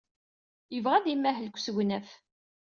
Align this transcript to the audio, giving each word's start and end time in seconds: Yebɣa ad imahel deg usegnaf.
Yebɣa 0.73 0.95
ad 0.97 1.05
imahel 1.13 1.45
deg 1.47 1.55
usegnaf. 1.57 2.09